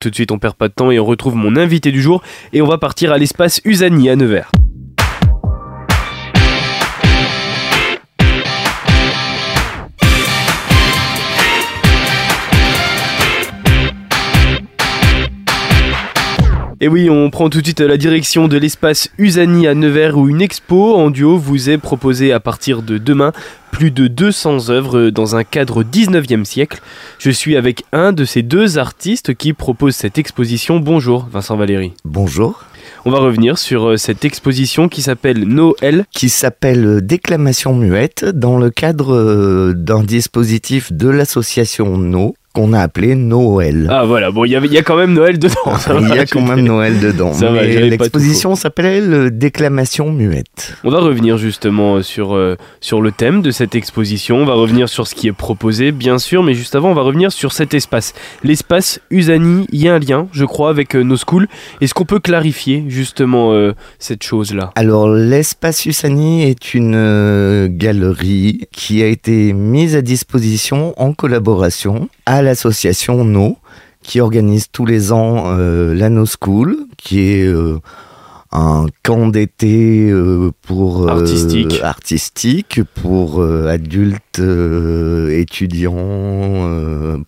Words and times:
Tout 0.00 0.10
de 0.10 0.14
suite, 0.14 0.30
on 0.30 0.38
perd 0.38 0.54
pas 0.54 0.68
de 0.68 0.72
temps 0.74 0.92
et 0.92 1.00
on 1.00 1.04
retrouve 1.04 1.34
mon 1.34 1.56
invité 1.56 1.90
du 1.90 2.00
jour 2.00 2.22
et 2.52 2.62
on 2.62 2.68
va 2.68 2.78
partir 2.78 3.10
à 3.10 3.18
l'espace 3.18 3.60
Usani 3.64 4.08
à 4.08 4.14
Nevers. 4.14 4.52
Et 16.80 16.86
oui, 16.86 17.10
on 17.10 17.28
prend 17.30 17.50
tout 17.50 17.58
de 17.58 17.64
suite 17.66 17.80
la 17.80 17.96
direction 17.96 18.46
de 18.46 18.56
l'espace 18.56 19.08
Usani 19.18 19.66
à 19.66 19.74
Nevers 19.74 20.16
où 20.16 20.28
une 20.28 20.40
expo 20.40 20.94
en 20.94 21.10
duo 21.10 21.36
vous 21.36 21.70
est 21.70 21.78
proposée 21.78 22.32
à 22.32 22.38
partir 22.38 22.82
de 22.82 22.98
demain. 22.98 23.32
Plus 23.72 23.90
de 23.90 24.06
200 24.06 24.70
œuvres 24.70 25.10
dans 25.10 25.34
un 25.34 25.42
cadre 25.42 25.82
19e 25.82 26.44
siècle. 26.44 26.80
Je 27.18 27.32
suis 27.32 27.56
avec 27.56 27.82
un 27.90 28.12
de 28.12 28.24
ces 28.24 28.42
deux 28.42 28.78
artistes 28.78 29.34
qui 29.34 29.54
propose 29.54 29.96
cette 29.96 30.18
exposition. 30.18 30.78
Bonjour 30.78 31.26
Vincent 31.32 31.56
Valéry. 31.56 31.94
Bonjour. 32.04 32.62
On 33.04 33.10
va 33.10 33.18
revenir 33.18 33.58
sur 33.58 33.90
euh, 33.90 33.96
cette 33.96 34.24
exposition 34.24 34.88
qui 34.88 35.02
s'appelle 35.02 35.44
Noël. 35.44 36.04
Qui 36.12 36.28
s'appelle 36.28 37.00
Déclamation 37.00 37.74
muette 37.74 38.24
dans 38.24 38.56
le 38.56 38.70
cadre 38.70 39.14
euh, 39.14 39.74
d'un 39.74 40.04
dispositif 40.04 40.92
de 40.92 41.08
l'association 41.08 41.98
No 41.98 42.36
qu'on 42.58 42.72
a 42.72 42.80
appelé 42.80 43.14
Noël. 43.14 43.86
Ah 43.88 44.04
voilà, 44.04 44.32
bon, 44.32 44.44
il 44.44 44.48
y, 44.48 44.52
y, 44.52 44.78
a 44.78 44.82
quand 44.82 44.96
même 44.96 45.12
Noël 45.12 45.38
dedans. 45.38 45.54
Il 46.00 46.08
y 46.08 46.18
a 46.18 46.26
quand 46.26 46.40
même 46.40 46.62
Noël 46.62 46.98
dedans. 46.98 47.30
l'exposition 47.40 48.56
s'appelait 48.56 49.30
Déclamation 49.30 50.10
muette. 50.10 50.74
On 50.82 50.90
va 50.90 50.98
revenir 50.98 51.38
justement 51.38 52.02
sur, 52.02 52.34
euh, 52.34 52.56
sur 52.80 53.00
le 53.00 53.12
thème 53.12 53.42
de 53.42 53.52
cette 53.52 53.76
exposition. 53.76 54.38
On 54.38 54.44
va 54.44 54.54
revenir 54.54 54.88
sur 54.88 55.06
ce 55.06 55.14
qui 55.14 55.28
est 55.28 55.32
proposé, 55.32 55.92
bien 55.92 56.18
sûr, 56.18 56.42
mais 56.42 56.54
juste 56.54 56.74
avant, 56.74 56.90
on 56.90 56.94
va 56.94 57.02
revenir 57.02 57.30
sur 57.30 57.52
cet 57.52 57.74
espace. 57.74 58.12
L'espace 58.42 58.98
Usani, 59.10 59.68
il 59.70 59.80
y 59.80 59.88
a 59.88 59.94
un 59.94 60.00
lien, 60.00 60.26
je 60.32 60.44
crois, 60.44 60.70
avec 60.70 60.96
euh, 60.96 61.04
nos 61.04 61.16
schools. 61.16 61.46
Est-ce 61.80 61.94
qu'on 61.94 62.06
peut 62.06 62.18
clarifier 62.18 62.84
justement 62.88 63.52
euh, 63.52 63.72
cette 64.00 64.24
chose-là? 64.24 64.72
Alors, 64.74 65.08
l'espace 65.08 65.86
Usani 65.86 66.42
est 66.42 66.74
une 66.74 67.68
galerie 67.70 68.62
qui 68.72 69.00
a 69.04 69.06
été 69.06 69.52
mise 69.52 69.94
à 69.94 70.02
disposition 70.02 70.92
en 70.96 71.12
collaboration 71.12 72.08
à 72.26 72.42
l'association 72.48 73.24
No, 73.24 73.58
qui 74.02 74.20
organise 74.20 74.66
tous 74.72 74.86
les 74.86 75.12
ans 75.12 75.44
euh, 75.46 75.94
la 75.94 76.08
No 76.08 76.24
School, 76.24 76.78
qui 76.96 77.20
est 77.20 77.46
euh, 77.46 77.78
un 78.52 78.86
camp 79.02 79.28
d'été 79.28 80.08
euh, 80.10 80.50
pour 80.62 81.10
artistique. 81.10 81.80
artistique 81.82 82.80
pour 83.02 83.42
adultes 83.42 84.40
étudiants 85.30 86.66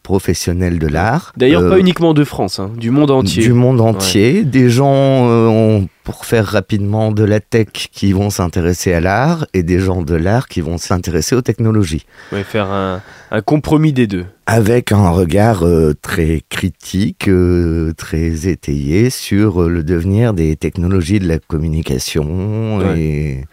professionnels 0.03 0.79
de 0.79 0.87
l'art. 0.87 1.33
D'ailleurs 1.37 1.69
pas 1.69 1.79
uniquement 1.79 2.15
de 2.15 2.25
France, 2.25 2.59
hein, 2.59 2.71
du 2.77 2.91
monde 2.91 3.11
entier. 3.11 3.43
Du 3.43 3.53
monde 3.53 3.81
entier. 3.81 4.45
Des 4.45 4.71
gens 4.71 5.27
ont 5.27 5.87
pour 6.05 6.25
faire 6.25 6.47
rapidement 6.47 7.13
de 7.13 7.25
la 7.25 7.41
tech 7.41 7.69
qui 7.93 8.13
vont 8.13 8.31
s'intéresser 8.31 8.93
à 8.93 9.01
l'art 9.01 9.47
et 9.53 9.63
des 9.63 9.79
gens 9.79 10.03
de 10.03 10.15
l'art 10.15 10.49
qui 10.49 10.61
vont 10.61 10.79
s'intéresser 10.79 11.35
aux 11.35 11.43
technologies. 11.43 12.07
Ouais, 12.33 12.45
faire 12.45 12.71
un, 12.71 13.03
compromis 13.43 13.93
des 13.93 14.07
deux. 14.07 14.27
Avec 14.47 14.93
un 14.93 15.11
regard 15.11 15.65
euh, 15.65 15.95
très 16.01 16.43
critique, 16.49 17.29
euh, 17.29 17.93
très 17.97 18.49
étayé 18.49 19.11
sur 19.11 19.63
euh, 19.63 19.69
le 19.69 19.83
devenir 19.83 20.35
des 20.35 20.57
technologies 20.57 21.21
de 21.21 21.29
la 21.29 21.39
communication 21.39 22.81
et 22.95 23.45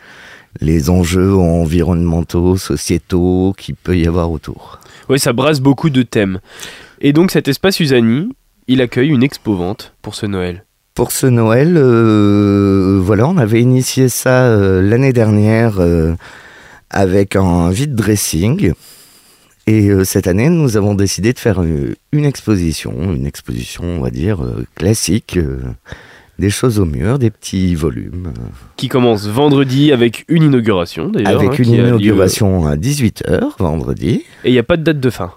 les 0.61 0.89
enjeux 0.89 1.35
environnementaux, 1.35 2.57
sociétaux 2.57 3.53
qu'il 3.57 3.75
peut 3.75 3.97
y 3.97 4.07
avoir 4.07 4.31
autour. 4.31 4.79
Oui, 5.09 5.19
ça 5.19 5.33
brasse 5.33 5.59
beaucoup 5.59 5.89
de 5.89 6.01
thèmes. 6.01 6.39
Et 6.99 7.13
donc 7.13 7.31
cet 7.31 7.47
espace 7.47 7.79
Usani, 7.79 8.29
il 8.67 8.81
accueille 8.81 9.09
une 9.09 9.23
expo-vente 9.23 9.93
pour 10.01 10.15
ce 10.15 10.25
Noël. 10.25 10.63
Pour 10.97 11.11
ce 11.11 11.27
Noël, 11.27 11.75
euh, 11.77 12.99
voilà, 12.99 13.27
on 13.27 13.37
avait 13.37 13.61
initié 13.61 14.09
ça 14.09 14.45
euh, 14.45 14.81
l'année 14.81 15.13
dernière 15.13 15.75
euh, 15.77 16.15
avec 16.89 17.35
un 17.35 17.69
vide 17.69 17.93
dressing. 17.93 18.73
Et 19.67 19.91
cette 20.05 20.25
année, 20.25 20.49
nous 20.49 20.75
avons 20.75 20.95
décidé 20.95 21.33
de 21.33 21.37
faire 21.37 21.61
une 21.61 22.25
exposition, 22.25 23.13
une 23.13 23.27
exposition, 23.27 23.83
on 23.83 23.99
va 23.99 24.09
dire, 24.09 24.39
classique, 24.73 25.37
des 26.39 26.49
choses 26.49 26.79
au 26.79 26.85
mur, 26.85 27.19
des 27.19 27.29
petits 27.29 27.75
volumes. 27.75 28.33
Qui 28.75 28.87
commence 28.87 29.27
vendredi 29.27 29.91
avec 29.91 30.25
une 30.29 30.41
inauguration, 30.41 31.09
d'ailleurs. 31.09 31.39
Avec 31.39 31.59
hein, 31.59 31.63
une 31.63 31.73
inauguration 31.73 32.65
à 32.65 32.75
18h, 32.75 33.51
vendredi. 33.59 34.23
Et 34.43 34.49
il 34.49 34.53
n'y 34.53 34.57
a 34.57 34.63
pas 34.63 34.77
de 34.77 34.83
date 34.83 34.99
de 34.99 35.09
fin 35.11 35.33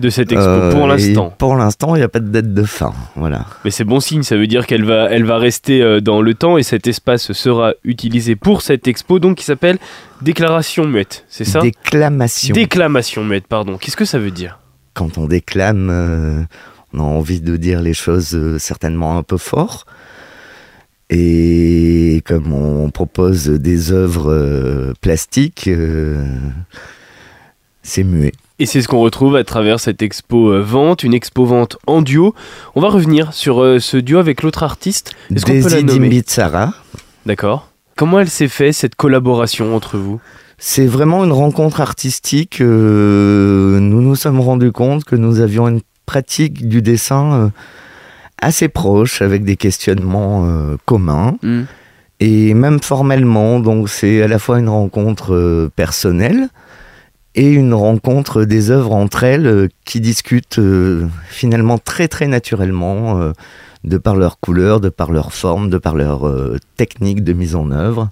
de 0.00 0.10
cette 0.10 0.32
expo 0.32 0.70
pour 0.72 0.84
euh, 0.84 0.88
l'instant 0.88 1.34
Pour 1.38 1.56
l'instant, 1.56 1.94
il 1.94 1.98
n'y 1.98 2.04
a 2.04 2.08
pas 2.08 2.20
de 2.20 2.28
date 2.28 2.52
de 2.52 2.62
fin. 2.64 2.92
Voilà. 3.14 3.46
Mais 3.64 3.70
c'est 3.70 3.84
bon 3.84 4.00
signe, 4.00 4.22
ça 4.22 4.36
veut 4.36 4.46
dire 4.46 4.66
qu'elle 4.66 4.84
va, 4.84 5.08
elle 5.10 5.24
va 5.24 5.38
rester 5.38 5.82
euh, 5.82 6.00
dans 6.00 6.22
le 6.22 6.34
temps 6.34 6.58
et 6.58 6.62
cet 6.62 6.86
espace 6.86 7.32
sera 7.32 7.74
utilisé 7.84 8.36
pour 8.36 8.62
cette 8.62 8.88
expo 8.88 9.18
donc 9.18 9.36
qui 9.36 9.44
s'appelle 9.44 9.78
Déclaration 10.22 10.86
muette, 10.86 11.24
c'est 11.28 11.44
ça? 11.44 11.60
Déclamation. 11.60 12.54
Déclamation 12.54 13.24
muette, 13.24 13.46
pardon. 13.46 13.78
Qu'est-ce 13.78 13.96
que 13.96 14.04
ça 14.04 14.18
veut 14.18 14.30
dire? 14.30 14.58
Quand 14.94 15.18
on 15.18 15.26
déclame, 15.26 15.88
euh, 15.90 16.42
on 16.92 16.98
a 16.98 17.02
envie 17.02 17.40
de 17.40 17.56
dire 17.56 17.80
les 17.80 17.94
choses 17.94 18.58
certainement 18.58 19.16
un 19.16 19.22
peu 19.22 19.38
fort. 19.38 19.86
Et 21.08 22.22
comme 22.24 22.52
on 22.52 22.90
propose 22.90 23.48
des 23.48 23.92
œuvres 23.92 24.92
plastiques, 25.00 25.68
c'est 27.82 28.04
muet. 28.04 28.32
Et 28.60 28.66
c'est 28.66 28.82
ce 28.82 28.88
qu'on 28.88 29.00
retrouve 29.00 29.36
à 29.36 29.44
travers 29.44 29.80
cette 29.80 30.02
expo 30.02 30.52
euh, 30.52 30.60
vente, 30.60 31.02
une 31.02 31.14
expo 31.14 31.46
vente 31.46 31.78
en 31.86 32.02
duo. 32.02 32.34
On 32.74 32.82
va 32.82 32.88
revenir 32.88 33.32
sur 33.32 33.62
euh, 33.62 33.78
ce 33.78 33.96
duo 33.96 34.18
avec 34.18 34.42
l'autre 34.42 34.62
artiste. 34.62 35.12
Est-ce 35.34 35.46
qu'on 35.46 35.62
peut 35.62 35.74
la 35.74 35.82
nommer 35.82 36.22
D'accord. 37.24 37.68
Comment 37.96 38.20
elle 38.20 38.28
s'est 38.28 38.48
faite 38.48 38.74
cette 38.74 38.96
collaboration 38.96 39.74
entre 39.74 39.96
vous? 39.96 40.20
C'est 40.58 40.84
vraiment 40.84 41.24
une 41.24 41.32
rencontre 41.32 41.80
artistique. 41.80 42.60
Euh, 42.60 43.80
nous 43.80 44.02
nous 44.02 44.14
sommes 44.14 44.40
rendus 44.40 44.72
compte 44.72 45.04
que 45.04 45.16
nous 45.16 45.40
avions 45.40 45.66
une 45.66 45.80
pratique 46.04 46.68
du 46.68 46.82
dessin 46.82 47.50
assez 48.42 48.68
proche, 48.68 49.22
avec 49.22 49.42
des 49.44 49.56
questionnements 49.56 50.46
communs. 50.84 51.36
Hmm. 51.42 51.62
Et 52.18 52.52
même 52.52 52.80
formellement, 52.82 53.60
donc 53.60 53.88
c'est 53.88 54.20
à 54.20 54.28
la 54.28 54.38
fois 54.38 54.58
une 54.58 54.68
rencontre 54.68 55.70
personnelle, 55.76 56.48
et 57.34 57.48
une 57.48 57.74
rencontre 57.74 58.44
des 58.44 58.70
œuvres 58.70 58.92
entre 58.92 59.24
elles 59.24 59.46
euh, 59.46 59.68
qui 59.84 60.00
discutent 60.00 60.58
euh, 60.58 61.06
finalement 61.28 61.78
très 61.78 62.08
très 62.08 62.26
naturellement 62.26 63.20
euh, 63.20 63.32
de 63.84 63.98
par 63.98 64.16
leur 64.16 64.40
couleur, 64.40 64.80
de 64.80 64.88
par 64.88 65.12
leur 65.12 65.32
forme, 65.32 65.70
de 65.70 65.78
par 65.78 65.94
leur 65.94 66.30
technique 66.76 67.24
de 67.24 67.32
mise 67.32 67.56
en 67.56 67.70
œuvre. 67.70 68.10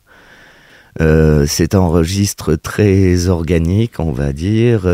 c'est 0.98 1.74
un 1.74 1.86
registre 1.86 2.54
très 2.54 3.28
organique, 3.28 4.00
on 4.00 4.10
va 4.10 4.32
dire. 4.32 4.86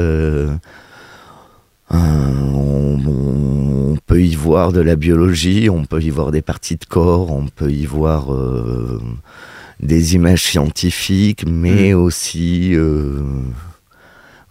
On, 1.90 2.98
peut 4.06 4.20
y 4.20 4.34
voir 4.34 4.72
de 4.72 4.80
la 4.80 4.96
biologie, 4.96 5.70
on 5.70 5.84
peut 5.84 6.02
y 6.02 6.10
voir 6.10 6.32
des 6.32 6.42
parties 6.42 6.76
de 6.76 6.84
corps, 6.84 7.30
on 7.30 7.46
peut 7.46 7.70
y 7.70 7.86
voir 7.86 8.26
des 9.78 10.16
images 10.16 10.42
scientifiques, 10.42 11.44
mais 11.46 11.94
mmh. 11.94 11.96
aussi 11.96 12.76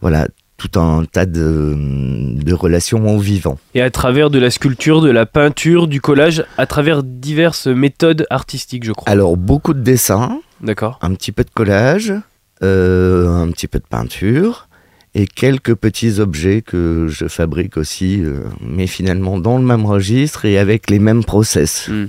voilà, 0.04 0.28
tout 0.58 0.78
un 0.78 1.06
tas 1.06 1.26
de, 1.26 2.54
relations 2.54 3.08
en 3.08 3.18
vivant. 3.18 3.58
Et 3.74 3.82
à 3.82 3.90
travers 3.90 4.30
de 4.30 4.38
la 4.38 4.52
sculpture, 4.52 5.02
de 5.02 5.10
la 5.10 5.26
peinture, 5.26 5.88
du 5.88 6.02
collage, 6.02 6.46
à 6.58 6.66
travers 6.66 7.04
diverses 7.04 7.68
méthodes 7.68 8.28
artistiques, 8.30 8.84
je 8.84 8.92
crois. 8.92 9.10
Alors, 9.10 9.38
beaucoup 9.38 9.74
de 9.74 9.80
dessins. 9.80 10.42
D'accord. 10.62 11.00
Un 11.02 11.14
petit 11.14 11.32
peu 11.32 11.46
de 11.46 11.50
collage, 11.50 12.14
euh, 12.62 13.30
un 13.30 13.50
petit 13.52 13.68
peu 13.68 13.80
de 13.80 13.86
peinture 13.90 14.68
et 15.16 15.26
quelques 15.26 15.76
petits 15.76 16.20
objets 16.20 16.62
que 16.62 17.08
je 17.08 17.28
fabrique 17.28 17.78
aussi, 17.78 18.22
euh, 18.22 18.42
mais 18.60 18.88
finalement 18.88 19.40
dans 19.40 19.58
le 19.58 19.64
même 19.64 19.86
registre 19.86 20.44
et 20.44 20.58
avec 20.58 20.90
les 20.90 21.00
mêmes 21.00 21.24
process. 21.24 21.88
Hmm. 21.88 22.08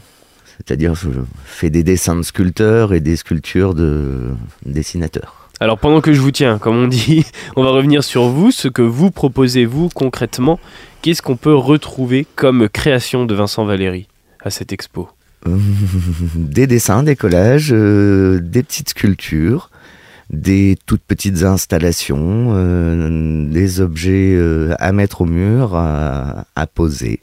C'est-à-dire, 0.56 0.94
je 0.96 1.10
fais 1.44 1.70
des 1.70 1.84
dessins 1.84 2.16
de 2.16 2.22
sculpteurs 2.22 2.92
et 2.92 3.00
des 3.00 3.16
sculptures 3.16 3.74
de 3.74 4.30
dessinateurs. 4.66 5.43
Alors 5.64 5.78
pendant 5.78 6.02
que 6.02 6.12
je 6.12 6.20
vous 6.20 6.30
tiens, 6.30 6.58
comme 6.58 6.76
on 6.76 6.86
dit, 6.86 7.24
on 7.56 7.64
va 7.64 7.70
revenir 7.70 8.04
sur 8.04 8.24
vous, 8.24 8.50
ce 8.50 8.68
que 8.68 8.82
vous 8.82 9.10
proposez 9.10 9.64
vous 9.64 9.88
concrètement. 9.88 10.60
Qu'est-ce 11.00 11.22
qu'on 11.22 11.36
peut 11.36 11.54
retrouver 11.54 12.26
comme 12.36 12.68
création 12.68 13.24
de 13.24 13.34
Vincent 13.34 13.64
Valéry 13.64 14.06
à 14.40 14.50
cette 14.50 14.74
expo 14.74 15.08
Des 16.34 16.66
dessins, 16.66 17.02
des 17.02 17.16
collages, 17.16 17.72
euh, 17.72 18.40
des 18.42 18.62
petites 18.62 18.90
sculptures, 18.90 19.70
des 20.28 20.76
toutes 20.84 21.00
petites 21.00 21.44
installations, 21.44 22.48
euh, 22.50 23.50
des 23.50 23.80
objets 23.80 24.34
euh, 24.34 24.74
à 24.78 24.92
mettre 24.92 25.22
au 25.22 25.24
mur, 25.24 25.76
à 25.76 26.66
poser. 26.74 27.20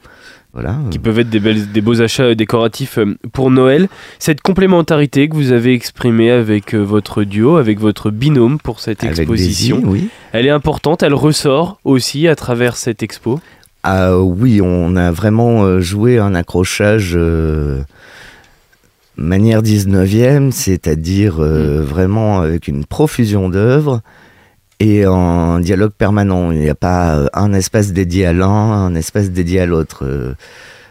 Qui 0.90 0.98
peuvent 0.98 1.18
être 1.18 1.30
des, 1.30 1.40
des 1.40 1.80
beaux 1.80 2.02
achats 2.02 2.34
décoratifs 2.34 2.98
euh, 2.98 3.16
pour 3.32 3.50
Noël. 3.50 3.88
Cette 4.18 4.42
complémentarité 4.42 5.28
que 5.28 5.34
vous 5.34 5.52
avez 5.52 5.72
exprimée 5.72 6.30
avec 6.30 6.74
euh, 6.74 6.78
votre 6.78 7.24
duo, 7.24 7.56
avec 7.56 7.80
votre 7.80 8.10
binôme 8.10 8.58
pour 8.58 8.80
cette 8.80 9.02
exposition, 9.02 9.80
oui. 9.84 10.08
elle 10.32 10.46
est 10.46 10.50
importante, 10.50 11.02
elle 11.02 11.14
ressort 11.14 11.78
aussi 11.84 12.28
à 12.28 12.36
travers 12.36 12.76
cette 12.76 13.02
expo. 13.02 13.40
Ah 13.82 14.16
oui, 14.16 14.60
on 14.62 14.94
a 14.94 15.10
vraiment 15.10 15.64
euh, 15.64 15.80
joué 15.80 16.18
un 16.18 16.36
accrochage 16.36 17.14
euh, 17.16 17.82
manière 19.16 19.60
19e, 19.60 20.52
c'est-à-dire 20.52 21.42
euh, 21.42 21.82
vraiment 21.82 22.40
avec 22.40 22.68
une 22.68 22.84
profusion 22.84 23.48
d'œuvres 23.48 24.00
et 24.82 25.04
un 25.04 25.60
dialogue 25.60 25.92
permanent. 25.92 26.50
Il 26.50 26.58
n'y 26.58 26.68
a 26.68 26.74
pas 26.74 27.16
euh, 27.16 27.28
un 27.34 27.52
espace 27.52 27.92
dédié 27.92 28.26
à 28.26 28.32
l'un, 28.32 28.48
un 28.48 28.94
espace 28.96 29.30
dédié 29.30 29.60
à 29.60 29.66
l'autre. 29.66 30.04
Euh, 30.04 30.34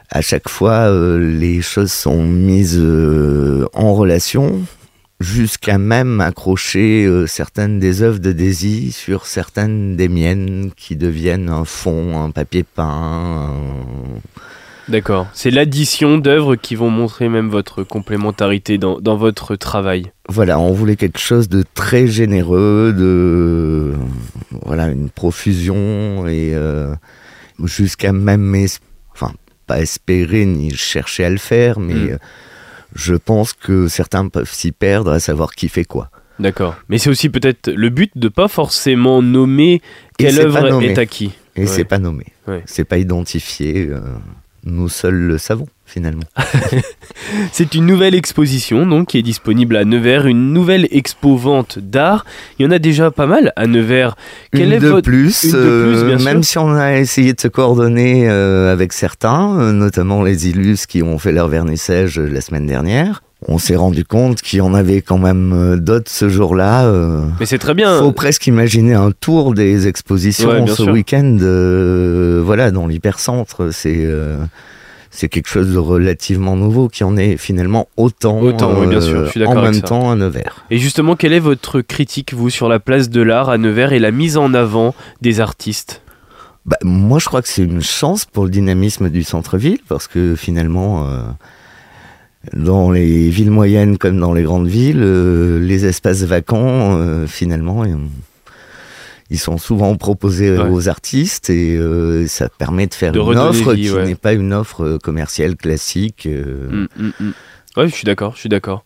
à 0.09 0.21
chaque 0.21 0.47
fois, 0.47 0.89
euh, 0.89 1.19
les 1.19 1.61
choses 1.61 1.91
sont 1.91 2.23
mises 2.23 2.81
en 3.73 3.93
relation 3.93 4.61
jusqu'à 5.19 5.77
même 5.77 6.19
accrocher 6.19 7.07
certaines 7.27 7.79
des 7.79 8.01
œuvres 8.01 8.17
de 8.19 8.31
Daisy 8.31 8.91
sur 8.91 9.27
certaines 9.27 9.95
des 9.95 10.09
miennes 10.09 10.71
qui 10.75 10.95
deviennent 10.95 11.49
un 11.49 11.63
fond, 11.63 12.19
un 12.19 12.31
papier 12.31 12.63
peint. 12.63 13.53
D'accord. 14.89 15.27
C'est 15.33 15.51
l'addition 15.51 16.17
d'œuvres 16.17 16.55
qui 16.55 16.75
vont 16.75 16.89
montrer 16.89 17.29
même 17.29 17.49
votre 17.49 17.83
complémentarité 17.83 18.77
dans, 18.77 18.99
dans 18.99 19.15
votre 19.15 19.55
travail. 19.55 20.11
Voilà, 20.27 20.59
on 20.59 20.73
voulait 20.73 20.95
quelque 20.95 21.19
chose 21.19 21.47
de 21.49 21.63
très 21.73 22.07
généreux, 22.07 22.93
de 22.97 23.93
voilà 24.65 24.87
une 24.89 25.09
profusion 25.09 26.27
et 26.27 26.51
euh, 26.53 26.93
jusqu'à 27.63 28.11
même, 28.11 28.53
es- 28.55 28.79
enfin 29.13 29.31
pas 29.67 29.79
espérer 29.81 30.45
ni 30.45 30.71
chercher 30.75 31.25
à 31.25 31.29
le 31.29 31.37
faire, 31.37 31.79
mais 31.79 31.93
Mm. 31.93 32.09
euh, 32.11 32.17
je 32.95 33.15
pense 33.15 33.53
que 33.53 33.87
certains 33.87 34.27
peuvent 34.27 34.51
s'y 34.51 34.71
perdre 34.71 35.11
à 35.11 35.19
savoir 35.19 35.53
qui 35.53 35.69
fait 35.69 35.85
quoi. 35.85 36.09
D'accord. 36.39 36.75
Mais 36.89 36.97
c'est 36.97 37.09
aussi 37.09 37.29
peut-être 37.29 37.69
le 37.71 37.89
but 37.89 38.11
de 38.15 38.27
pas 38.27 38.47
forcément 38.47 39.21
nommer 39.21 39.81
quelle 40.17 40.39
œuvre 40.39 40.81
est 40.81 40.97
à 40.97 41.05
qui. 41.05 41.31
Et 41.55 41.61
Ouais. 41.61 41.67
c'est 41.67 41.83
pas 41.83 41.99
nommé, 41.99 42.25
Ouais. 42.47 42.63
c'est 42.65 42.83
pas 42.85 42.97
identifié. 42.97 43.87
euh, 43.89 43.99
nous 44.63 44.89
seuls 44.89 45.15
le 45.15 45.37
savons 45.37 45.67
finalement. 45.85 46.23
C'est 47.51 47.75
une 47.75 47.85
nouvelle 47.85 48.15
exposition 48.15 48.85
donc 48.85 49.09
qui 49.09 49.17
est 49.17 49.23
disponible 49.23 49.75
à 49.75 49.83
Nevers, 49.83 50.25
une 50.25 50.53
nouvelle 50.53 50.87
expo 50.91 51.35
vente 51.35 51.79
d'art. 51.79 52.25
Il 52.57 52.63
y 52.63 52.67
en 52.67 52.71
a 52.71 52.79
déjà 52.79 53.11
pas 53.11 53.27
mal 53.27 53.51
à 53.55 53.67
Nevers. 53.67 54.15
Quel 54.53 54.67
une 54.67 54.73
est 54.73 54.79
de 54.79 54.87
votre 54.87 55.09
plus, 55.09 55.43
une 55.43 55.51
de 55.51 55.57
euh, 55.57 55.91
plus, 55.91 56.03
bien 56.05 56.17
sûr. 56.17 56.25
même 56.25 56.43
si 56.43 56.57
on 56.57 56.73
a 56.73 56.97
essayé 56.97 57.33
de 57.33 57.41
se 57.41 57.49
coordonner 57.49 58.29
euh, 58.29 58.71
avec 58.71 58.93
certains, 58.93 59.59
euh, 59.59 59.71
notamment 59.73 60.23
les 60.23 60.47
Illus 60.47 60.87
qui 60.87 61.03
ont 61.03 61.19
fait 61.19 61.33
leur 61.33 61.49
vernissage 61.49 62.19
euh, 62.19 62.27
la 62.27 62.41
semaine 62.41 62.67
dernière, 62.67 63.21
on 63.47 63.57
s'est 63.57 63.75
rendu 63.75 64.05
compte 64.05 64.41
qu'il 64.41 64.59
y 64.59 64.61
en 64.61 64.73
avait 64.73 65.01
quand 65.01 65.17
même 65.17 65.51
euh, 65.53 65.75
d'autres 65.77 66.11
ce 66.11 66.29
jour-là. 66.29 66.85
euh. 66.85 67.25
Mais 67.39 67.45
c'est 67.45 67.57
très 67.57 67.73
bien. 67.73 67.99
faut 67.99 68.11
presque 68.11 68.45
imaginer 68.47 68.93
un 68.93 69.11
tour 69.11 69.53
des 69.53 69.87
expositions 69.87 70.49
Ouais, 70.49 70.67
ce 70.67 70.83
week-end, 70.83 71.37
euh, 71.41 72.41
voilà, 72.45 72.71
dans 72.71 72.87
l'hypercentre. 72.87 73.73
C'est 73.73 74.03
euh, 74.05 74.37
c'est 75.09 75.27
quelque 75.27 75.49
chose 75.49 75.73
de 75.73 75.77
relativement 75.77 76.55
nouveau 76.55 76.87
qui 76.87 77.03
en 77.03 77.17
est 77.17 77.35
finalement 77.35 77.89
autant, 77.97 78.37
euh, 78.43 78.49
Autant, 78.49 78.79
oui, 78.79 78.87
bien 78.87 79.01
sûr, 79.01 79.25
je 79.25 79.29
suis 79.31 79.39
d'accord 79.41 79.57
en 79.57 79.61
même 79.61 79.73
ça. 79.73 79.81
temps 79.81 80.09
à 80.11 80.15
Nevers. 80.15 80.63
Et 80.69 80.77
justement, 80.77 81.15
quelle 81.17 81.33
est 81.33 81.39
votre 81.39 81.81
critique 81.81 82.33
vous 82.33 82.49
sur 82.49 82.69
la 82.69 82.79
place 82.79 83.09
de 83.09 83.21
l'art 83.21 83.49
à 83.49 83.57
Nevers 83.57 83.91
et 83.91 83.99
la 83.99 84.11
mise 84.11 84.37
en 84.37 84.53
avant 84.53 84.95
des 85.21 85.41
artistes? 85.41 86.01
Bah, 86.65 86.77
moi, 86.83 87.17
je 87.19 87.25
crois 87.25 87.41
que 87.41 87.49
c'est 87.49 87.63
une 87.63 87.81
chance 87.81 88.23
pour 88.23 88.43
le 88.45 88.51
dynamisme 88.51 89.09
du 89.09 89.23
centre-ville, 89.23 89.79
parce 89.89 90.07
que 90.07 90.35
finalement, 90.35 91.07
dans 92.53 92.91
les 92.91 93.29
villes 93.29 93.51
moyennes 93.51 93.97
comme 93.97 94.19
dans 94.19 94.33
les 94.33 94.43
grandes 94.43 94.67
villes, 94.67 95.01
euh, 95.01 95.59
les 95.59 95.85
espaces 95.85 96.23
vacants, 96.23 96.97
euh, 96.97 97.27
finalement, 97.27 97.85
ils, 97.85 97.97
ils 99.29 99.39
sont 99.39 99.57
souvent 99.57 99.95
proposés 99.95 100.51
Ouais. 100.57 100.67
aux 100.69 100.89
artistes 100.89 101.49
et 101.49 101.75
euh, 101.77 102.27
ça 102.27 102.49
permet 102.49 102.87
de 102.87 102.93
faire 102.93 103.11
De 103.11 103.19
une 103.19 103.37
offre 103.37 103.73
vie, 103.73 103.83
qui 103.83 103.91
ouais. 103.91 104.05
n'est 104.05 104.15
pas 104.15 104.33
une 104.33 104.53
offre 104.53 104.97
commerciale 105.03 105.55
classique. 105.55 106.27
Mm, 106.27 106.87
mm, 106.97 107.11
mm. 107.19 107.31
Ouais, 107.77 107.87
je 107.87 107.93
suis 107.93 108.05
d'accord, 108.05 108.33
je 108.35 108.39
suis 108.41 108.49
d'accord. 108.49 108.83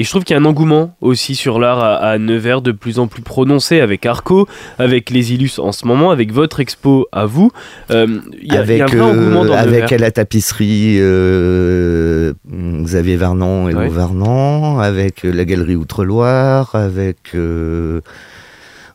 Et 0.00 0.02
je 0.02 0.08
trouve 0.08 0.24
qu'il 0.24 0.32
y 0.34 0.38
a 0.38 0.40
un 0.40 0.46
engouement 0.46 0.96
aussi 1.02 1.34
sur 1.34 1.58
l'art 1.58 1.78
à, 1.80 1.96
à 1.96 2.16
Nevers 2.16 2.62
de 2.62 2.72
plus 2.72 2.98
en 2.98 3.06
plus 3.06 3.20
prononcé 3.20 3.80
avec 3.80 4.06
Arco, 4.06 4.48
avec 4.78 5.10
les 5.10 5.34
Illus 5.34 5.58
en 5.58 5.72
ce 5.72 5.86
moment, 5.86 6.10
avec 6.10 6.32
votre 6.32 6.58
expo 6.60 7.06
à 7.12 7.26
vous. 7.26 7.50
Euh, 7.90 8.06
y, 8.42 8.52
a- 8.52 8.54
y 8.54 8.56
avec 8.56 8.80
a 8.80 8.84
un 8.84 8.86
vrai 8.86 8.98
euh, 8.98 9.04
engouement 9.04 9.44
dans 9.44 9.52
avec 9.52 9.82
Nevers. 9.84 9.98
la 10.00 10.10
tapisserie 10.10 10.96
euh, 11.00 12.32
Xavier 12.50 13.16
Varnon 13.16 13.68
et 13.68 13.74
Ouais. 13.74 13.84
Lou 13.84 13.90
Varnon, 13.92 14.78
avec 14.78 15.22
la 15.22 15.44
galerie 15.44 15.76
Outre-Loire, 15.76 16.70
avec 16.74 17.18
euh, 17.34 18.00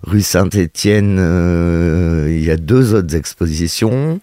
rue 0.07 0.21
Saint-Étienne, 0.21 1.17
il 2.29 2.43
y 2.43 2.49
a 2.49 2.57
deux 2.57 2.95
autres 2.95 3.15
expositions. 3.15 4.19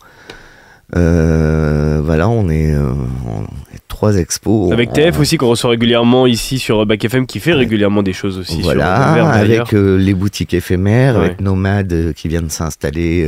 Euh, 0.96 2.00
voilà, 2.04 2.28
on 2.28 2.48
est, 2.50 2.74
euh, 2.74 2.92
on 3.26 3.42
est 3.74 3.80
trois 3.88 4.16
expos. 4.16 4.72
Avec 4.72 4.92
TF 4.92 5.18
aussi 5.18 5.36
qu'on 5.38 5.48
reçoit 5.48 5.70
régulièrement 5.70 6.26
ici 6.26 6.58
sur 6.58 6.84
Bac 6.86 7.04
FM 7.04 7.26
qui 7.26 7.40
fait 7.40 7.52
Ouais. 7.52 7.58
régulièrement 7.58 8.02
des 8.02 8.12
choses 8.12 8.38
aussi 8.38 8.60
Voilà, 8.62 9.14
sur 9.16 9.26
avec 9.26 9.74
euh, 9.74 9.96
les 9.96 10.14
boutiques 10.14 10.54
éphémères, 10.54 11.16
Ouais. 11.16 11.24
avec 11.26 11.40
Nomade 11.40 12.12
qui 12.14 12.28
vient 12.28 12.42
de 12.42 12.50
s'installer 12.50 13.26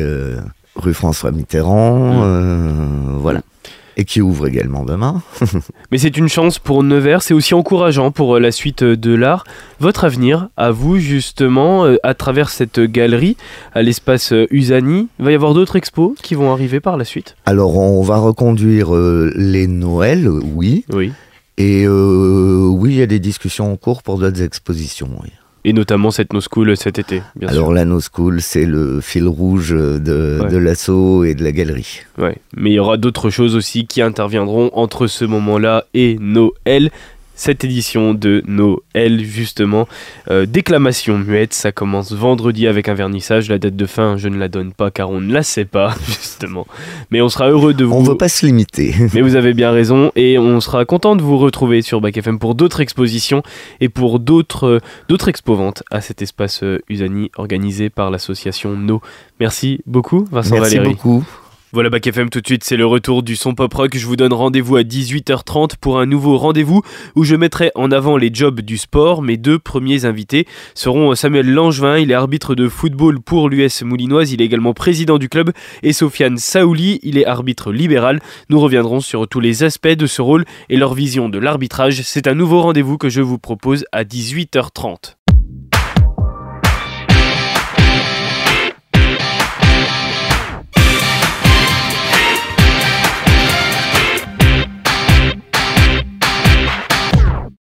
rue 0.77 0.95
François 0.95 1.31
Mitterrand, 1.31 2.25
Mm. 2.25 3.19
voilà. 3.19 3.41
Et 3.96 4.05
qui 4.05 4.20
ouvre 4.20 4.46
également 4.49 4.85
demain. 4.85 5.23
Mais 5.93 5.99
c'est 5.99 6.17
une 6.17 6.29
chance 6.29 6.58
pour 6.58 6.82
Nevers, 6.82 7.23
c'est 7.23 7.35
aussi 7.35 7.55
encourageant 7.55 8.11
pour 8.11 8.37
euh, 8.37 8.41
la 8.41 8.50
suite 8.50 8.82
euh, 8.82 8.96
de 8.96 9.14
l'art. 9.14 9.44
Votre 9.79 10.05
avenir, 10.05 10.49
à 10.56 10.70
vous 10.73 10.99
justement, 10.99 11.85
euh, 11.85 11.96
à 12.02 12.14
travers 12.14 12.49
cette 12.50 12.81
galerie, 12.81 13.37
à 13.73 13.82
l'espace 13.82 14.32
Usani, 14.50 15.08
il 15.19 15.25
va 15.25 15.31
y 15.32 15.35
avoir 15.35 15.55
d'autres 15.55 15.76
expos 15.76 16.12
qui 16.23 16.35
vont 16.35 16.52
arriver 16.52 16.81
par 16.81 16.96
la 16.96 17.05
suite? 17.05 17.37
Alors 17.46 17.76
on 17.76 18.02
va 18.02 18.17
reconduire 18.19 18.94
euh, 18.94 19.32
les 19.37 19.67
Noëls, 19.67 20.29
oui. 20.29 20.85
Oui. 20.93 21.12
Et 21.56 21.85
euh, 21.87 22.67
oui, 22.69 22.91
il 22.94 22.96
y 22.96 23.02
a 23.02 23.06
des 23.06 23.20
discussions 23.20 23.73
en 23.73 23.76
cours 23.76 24.02
pour 24.02 24.19
d'autres 24.19 24.43
expositions. 24.43 25.11
oui. 25.23 25.31
Et 25.67 25.73
notamment 25.73 26.11
cette 26.11 26.35
No 26.35 26.41
School 26.43 26.77
cet 26.77 26.99
été, 26.99 27.23
bien 27.37 27.49
Alors 27.49 27.73
la 27.73 27.87
No 27.87 27.99
School, 28.01 28.43
c'est 28.43 28.67
le 28.67 29.01
fil 29.01 29.27
rouge 29.27 29.71
de, 29.71 30.41
Ouais. 30.43 30.51
de 30.51 30.57
l'assaut 30.59 31.25
et 31.25 31.35
de 31.35 31.43
la 31.43 31.53
galerie. 31.53 32.01
Ouais. 32.19 32.37
Mais 32.55 32.71
il 32.71 32.75
y 32.75 32.79
aura 32.79 32.99
d'autres 32.99 33.31
choses 33.31 33.57
aussi 33.57 33.87
qui 33.87 34.03
interviendront 34.03 34.71
entre 34.75 35.07
ce 35.07 35.25
moment-là 35.25 35.85
et 35.95 36.19
Noël. 36.21 36.91
Cette 37.37 37.65
édition 37.65 38.15
de 38.15 38.43
Noël, 38.47 39.25
justement, 39.25 39.89
euh, 40.31 40.47
déclamation 40.47 41.19
muette, 41.19 41.53
ça 41.53 41.73
commence 41.73 42.13
vendredi 42.13 42.67
avec 42.69 42.89
un 42.89 42.95
vernissage. 42.95 43.49
La 43.49 43.59
date 43.59 43.75
de 43.75 43.87
fin, 43.87 44.17
je 44.17 44.29
ne 44.29 44.39
la 44.39 44.49
donne 44.49 44.73
pas 44.73 44.91
car 44.91 45.11
on 45.11 45.21
ne 45.21 45.33
la 45.33 45.43
sait 45.43 45.65
pas, 45.65 45.95
justement. 46.07 46.67
Mais 47.11 47.21
on 47.21 47.29
sera 47.29 47.49
heureux 47.51 47.75
de 47.75 47.85
vous. 47.85 47.95
On 47.95 48.03
ne 48.03 48.09
veut 48.09 48.17
pas 48.17 48.29
se 48.29 48.47
limiter. 48.47 48.95
Mais 49.15 49.21
vous 49.21 49.35
avez 49.35 49.53
bien 49.53 49.73
raison 49.73 50.13
et 50.15 50.39
on 50.39 50.61
sera 50.61 50.85
content 50.85 51.17
de 51.17 51.23
vous 51.23 51.39
retrouver 51.39 51.82
sur 51.82 52.01
Bac 52.01 52.17
FM 52.17 52.39
pour 52.39 52.55
d'autres 52.55 52.81
expositions 52.81 53.43
et 53.81 53.89
pour 53.89 54.20
d'autres 54.20 54.67
euh, 54.67 54.81
d'autres 55.08 55.29
expos-ventes 55.29 55.82
à 55.91 56.01
cet 56.01 56.23
espace 56.23 56.63
euh, 56.63 56.79
Usani 56.89 57.31
organisé 57.37 57.91
par 57.91 58.11
l'association 58.11 58.77
No. 58.77 59.01
Merci 59.41 59.81
beaucoup 59.87 60.25
Vincent 60.31 60.55
Merci 60.55 60.77
Valéry. 60.77 60.94
beaucoup. 60.94 61.25
Voilà 61.75 61.91
Bac 61.91 62.07
FM 62.07 62.31
tout 62.31 62.41
de 62.41 62.47
suite, 62.47 62.63
c'est 62.63 62.77
le 62.77 62.87
retour 62.87 63.25
du 63.25 63.35
son 63.35 63.57
pop 63.57 63.75
rock. 63.75 63.97
Je 63.97 64.07
vous 64.07 64.15
donne 64.15 64.33
rendez-vous 64.33 64.77
à 64.77 64.83
18h30 64.83 65.73
pour 65.81 65.99
un 65.99 66.07
nouveau 66.07 66.39
rendez-vous 66.39 66.83
où 67.17 67.25
je 67.25 67.35
mettrai 67.35 67.73
en 67.75 67.91
avant 67.91 68.17
les 68.17 68.31
jobs 68.33 68.61
du 68.61 68.79
sport. 68.79 69.23
Mes 69.23 69.37
deux 69.37 69.59
premiers 69.59 70.05
invités 70.05 70.47
seront 70.77 71.13
Samuel 71.17 71.53
Langevin, 71.53 71.99
il 71.99 72.13
est 72.13 72.15
arbitre 72.15 72.55
de 72.55 72.69
football 72.69 73.21
pour 73.21 73.49
l'US 73.49 73.83
Moulinoise, 73.83 74.31
il 74.31 74.41
est 74.41 74.45
également 74.45 74.73
président 74.73 75.19
du 75.19 75.29
club, 75.29 75.51
et 75.83 75.93
Sofiane 75.93 76.39
Saouli, 76.39 77.01
il 77.03 77.19
est 77.19 77.27
arbitre 77.27 77.73
libéral. 77.73 78.21
Nous 78.51 78.61
reviendrons 78.61 79.01
sur 79.01 79.27
tous 79.27 79.41
les 79.41 79.65
aspects 79.65 79.89
de 79.89 80.07
ce 80.07 80.23
rôle 80.23 80.45
et 80.69 80.77
leur 80.77 80.95
vision 80.95 81.29
de 81.29 81.39
l'arbitrage. 81.41 82.03
C'est 82.03 82.29
un 82.29 82.35
nouveau 82.35 82.63
rendez-vous 82.63 82.99
que 82.99 83.09
je 83.09 83.21
vous 83.21 83.41
propose 83.41 83.85
à 83.91 84.05
18h30. 84.05 85.17